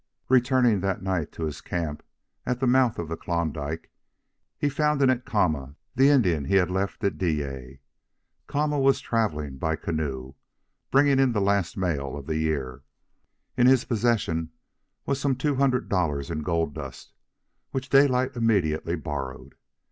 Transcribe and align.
Returning 0.29 0.79
that 0.79 1.03
night 1.03 1.31
to 1.33 1.43
his 1.43 1.61
camp 1.61 2.01
at 2.43 2.59
the 2.59 2.65
mouth 2.65 2.97
of 2.97 3.09
Klondike, 3.19 3.91
he 4.57 4.67
found 4.67 4.99
in 5.03 5.11
it 5.11 5.25
Kama, 5.25 5.75
the 5.93 6.09
Indian 6.09 6.45
he 6.45 6.55
had 6.55 6.71
left 6.71 7.03
at 7.03 7.19
Dyea. 7.19 7.77
Kama 8.47 8.79
was 8.79 8.99
travelling 8.99 9.59
by 9.59 9.75
canoe, 9.75 10.33
bringing 10.89 11.19
in 11.19 11.33
the 11.33 11.39
last 11.39 11.77
mail 11.77 12.17
of 12.17 12.25
the 12.25 12.37
year. 12.37 12.81
In 13.55 13.67
his 13.67 13.85
possession 13.85 14.49
was 15.05 15.19
some 15.19 15.35
two 15.35 15.57
hundred 15.57 15.87
dollars 15.87 16.31
in 16.31 16.41
gold 16.41 16.73
dust, 16.73 17.13
which 17.69 17.87
Daylight 17.89 18.35
immediately 18.35 18.95
borrowed. 18.95 19.53